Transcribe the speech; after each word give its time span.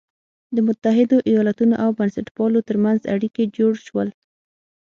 د 0.55 0.57
متحدو 0.67 1.17
ایالتونو 1.29 1.75
او 1.83 1.89
بنسټپالو 1.99 2.59
تر 2.69 2.75
منځ 2.85 2.99
اړیکي 3.15 3.43
جوړ 3.57 3.73
شول. 3.85 4.09